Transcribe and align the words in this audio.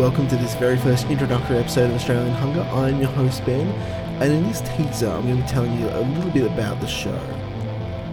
welcome 0.00 0.26
to 0.26 0.36
this 0.36 0.54
very 0.54 0.78
first 0.78 1.06
introductory 1.10 1.58
episode 1.58 1.90
of 1.90 1.96
Australian 1.96 2.32
Hunger. 2.36 2.62
I'm 2.72 3.02
your 3.02 3.10
host 3.10 3.44
Ben, 3.44 3.68
and 4.22 4.32
in 4.32 4.44
this 4.44 4.62
teaser, 4.62 5.10
I'm 5.10 5.24
going 5.24 5.36
to 5.36 5.42
be 5.42 5.46
telling 5.46 5.78
you 5.78 5.90
a 5.90 6.00
little 6.00 6.30
bit 6.30 6.50
about 6.50 6.80
the 6.80 6.86
show. 6.86 7.20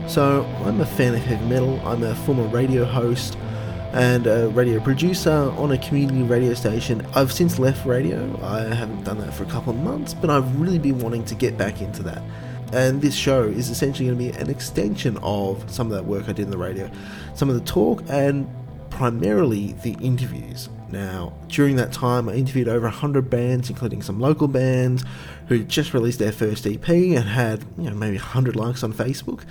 So, 0.06 0.44
I'm 0.66 0.82
a 0.82 0.86
fan 0.86 1.16
of 1.16 1.22
heavy 1.22 1.46
metal, 1.46 1.80
I'm 1.86 2.04
a 2.04 2.14
former 2.14 2.46
radio 2.48 2.84
host 2.84 3.38
and 3.94 4.28
a 4.28 4.50
radio 4.50 4.82
producer 4.82 5.32
on 5.32 5.72
a 5.72 5.78
community 5.78 6.24
radio 6.24 6.54
station. 6.56 7.08
I've 7.16 7.32
since 7.32 7.58
left 7.58 7.86
radio, 7.86 8.38
I 8.44 8.64
haven't 8.76 9.06
done 9.06 9.20
that 9.20 9.34
for 9.34 9.44
a 9.44 9.50
couple 9.50 9.72
of 9.72 9.80
months, 9.80 10.14
but 10.14 10.30
I've 10.30 10.60
really 10.60 10.80
been 10.80 11.00
wanting 11.00 11.24
to 11.24 11.36
get 11.36 11.58
back 11.58 11.82
into 11.82 12.04
that. 12.04 12.22
And 12.74 13.02
this 13.02 13.16
show 13.16 13.44
is 13.44 13.70
essentially 13.70 14.10
going 14.10 14.20
to 14.20 14.34
be 14.34 14.38
an 14.38 14.50
extension 14.50 15.18
of 15.24 15.64
some 15.72 15.88
of 15.88 15.94
that 15.94 16.04
work 16.04 16.28
I 16.28 16.34
did 16.34 16.40
in 16.40 16.52
the 16.52 16.58
radio, 16.58 16.92
some 17.34 17.48
of 17.48 17.56
the 17.56 17.62
talk, 17.62 18.04
and 18.10 18.54
primarily 18.98 19.74
the 19.84 19.96
interviews. 20.02 20.70
Now, 20.90 21.32
during 21.50 21.76
that 21.76 21.94
time, 21.94 22.28
I 22.28 22.34
interviewed 22.34 22.68
over 22.68 22.88
100 22.88 23.30
bands, 23.30 23.70
including 23.70 24.02
some 24.02 24.20
local 24.20 24.48
bands 24.48 25.06
who 25.50 25.64
just 25.64 25.94
released 25.94 26.18
their 26.18 26.32
first 26.32 26.66
EP 26.66 26.90
and 26.90 27.20
had, 27.20 27.64
you 27.78 27.92
know, 27.92 27.96
maybe 27.96 28.18
100 28.18 28.56
likes 28.56 28.82
on 28.82 28.94
Facebook, 28.94 29.44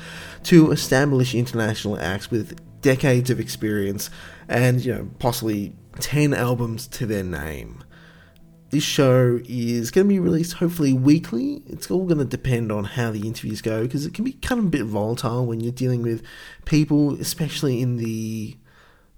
to 0.45 0.73
established 0.73 1.33
international 1.33 1.97
acts 2.01 2.29
with 2.29 2.59
decades 2.81 3.31
of 3.31 3.39
experience 3.39 4.11
and, 4.49 4.85
you 4.85 4.93
know, 4.93 5.09
possibly 5.21 5.77
10 6.01 6.35
albums 6.35 6.89
to 6.89 7.07
their 7.07 7.23
name. 7.23 7.85
This 8.71 8.83
show 8.83 9.39
is 9.45 9.93
going 9.93 10.09
to 10.09 10.13
be 10.13 10.19
released 10.19 10.55
hopefully 10.55 10.93
weekly. 10.93 11.63
It's 11.69 11.89
all 11.89 12.05
going 12.05 12.19
to 12.19 12.25
depend 12.25 12.73
on 12.73 12.83
how 12.83 13.13
the 13.13 13.25
interviews 13.25 13.63
go 13.63 13.83
because 13.83 14.07
it 14.07 14.13
can 14.13 14.25
be 14.25 14.33
kind 14.33 14.59
of 14.59 14.65
a 14.65 14.71
bit 14.71 14.85
volatile 14.87 15.47
when 15.47 15.61
you're 15.61 15.71
dealing 15.71 16.03
with 16.03 16.25
people, 16.65 17.15
especially 17.21 17.81
in 17.81 17.99
the 17.99 18.57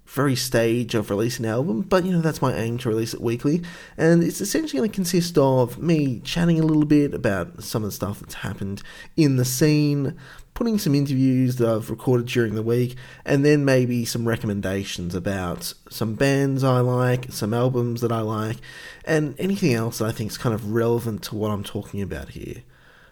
very 0.08 0.34
stage 0.34 0.94
of 0.94 1.10
releasing 1.10 1.44
an 1.44 1.50
album, 1.50 1.82
but 1.82 2.04
you 2.04 2.10
know, 2.10 2.22
that's 2.22 2.40
my 2.40 2.54
aim 2.54 2.78
to 2.78 2.88
release 2.88 3.12
it 3.12 3.20
weekly. 3.20 3.62
And 3.98 4.22
it's 4.22 4.40
essentially 4.40 4.78
going 4.78 4.90
to 4.90 4.94
consist 4.94 5.36
of 5.36 5.78
me 5.78 6.20
chatting 6.20 6.58
a 6.58 6.64
little 6.64 6.86
bit 6.86 7.12
about 7.12 7.62
some 7.62 7.84
of 7.84 7.88
the 7.88 7.94
stuff 7.94 8.20
that's 8.20 8.34
happened 8.34 8.82
in 9.18 9.36
the 9.36 9.44
scene, 9.44 10.16
putting 10.54 10.78
some 10.78 10.94
interviews 10.94 11.56
that 11.56 11.68
I've 11.68 11.90
recorded 11.90 12.26
during 12.26 12.54
the 12.54 12.62
week, 12.62 12.96
and 13.26 13.44
then 13.44 13.66
maybe 13.66 14.06
some 14.06 14.26
recommendations 14.26 15.14
about 15.14 15.74
some 15.90 16.14
bands 16.14 16.64
I 16.64 16.80
like, 16.80 17.30
some 17.30 17.52
albums 17.52 18.00
that 18.00 18.10
I 18.10 18.20
like, 18.20 18.56
and 19.04 19.38
anything 19.38 19.74
else 19.74 19.98
that 19.98 20.06
I 20.06 20.12
think 20.12 20.30
is 20.30 20.38
kind 20.38 20.54
of 20.54 20.72
relevant 20.72 21.22
to 21.24 21.34
what 21.36 21.50
I'm 21.50 21.64
talking 21.64 22.00
about 22.00 22.30
here. 22.30 22.62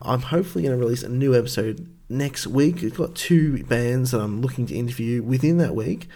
I'm 0.00 0.22
hopefully 0.22 0.64
going 0.64 0.78
to 0.78 0.82
release 0.82 1.02
a 1.02 1.10
new 1.10 1.34
episode 1.34 1.90
next 2.08 2.46
week. 2.46 2.82
I've 2.82 2.96
got 2.96 3.14
two 3.14 3.64
bands 3.64 4.12
that 4.12 4.20
I'm 4.20 4.40
looking 4.40 4.64
to 4.66 4.74
interview 4.74 5.22
within 5.22 5.58
that 5.58 5.74
week 5.74 6.08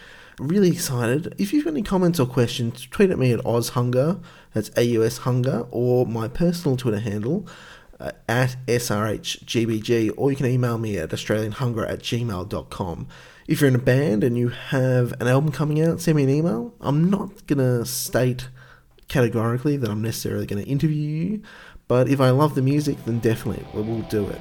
really 0.47 0.69
excited. 0.69 1.33
If 1.37 1.53
you've 1.53 1.65
got 1.65 1.71
any 1.71 1.83
comments 1.83 2.19
or 2.19 2.25
questions, 2.25 2.87
tweet 2.89 3.11
at 3.11 3.19
me 3.19 3.31
at 3.31 3.39
AusHunger, 3.41 4.21
that's 4.53 4.71
AUS 4.77 5.19
Hunger, 5.19 5.67
or 5.71 6.05
my 6.05 6.27
personal 6.27 6.77
Twitter 6.77 6.99
handle 6.99 7.47
uh, 7.99 8.11
at 8.27 8.55
SRHGBG, 8.67 10.11
or 10.17 10.31
you 10.31 10.37
can 10.37 10.47
email 10.47 10.77
me 10.77 10.97
at 10.97 11.09
AustralianHunger 11.09 11.89
at 11.89 11.99
gmail.com. 11.99 13.07
If 13.47 13.61
you're 13.61 13.67
in 13.67 13.75
a 13.75 13.79
band 13.79 14.23
and 14.23 14.37
you 14.37 14.49
have 14.49 15.13
an 15.19 15.27
album 15.27 15.51
coming 15.51 15.81
out, 15.81 16.01
send 16.01 16.17
me 16.17 16.23
an 16.23 16.29
email. 16.29 16.73
I'm 16.81 17.09
not 17.09 17.45
going 17.47 17.59
to 17.59 17.85
state 17.85 18.49
categorically 19.07 19.77
that 19.77 19.89
I'm 19.89 20.01
necessarily 20.01 20.45
going 20.45 20.63
to 20.63 20.69
interview 20.69 20.95
you, 20.95 21.41
but 21.87 22.07
if 22.07 22.21
I 22.21 22.29
love 22.29 22.55
the 22.55 22.61
music, 22.61 23.03
then 23.05 23.19
definitely 23.19 23.65
we'll 23.73 24.01
do 24.03 24.27
it 24.27 24.39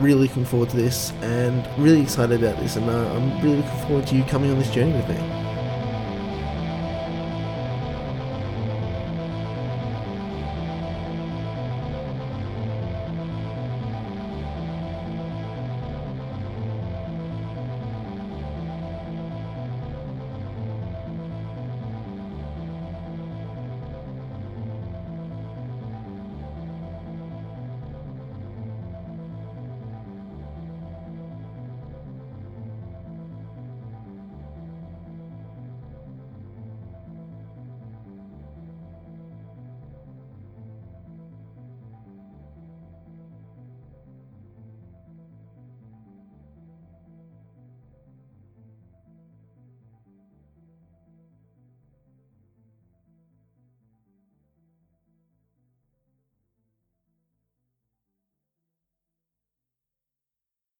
really 0.00 0.26
looking 0.26 0.44
forward 0.44 0.70
to 0.70 0.76
this 0.76 1.12
and 1.22 1.66
really 1.78 2.00
excited 2.00 2.42
about 2.42 2.58
this, 2.60 2.76
and 2.76 2.88
uh, 2.88 3.14
I'm 3.14 3.40
really 3.42 3.56
looking 3.56 3.86
forward 3.86 4.06
to 4.08 4.16
you 4.16 4.24
coming 4.24 4.50
on 4.50 4.58
this 4.58 4.70
journey 4.70 4.92
with 4.92 5.08
me. 5.08 5.49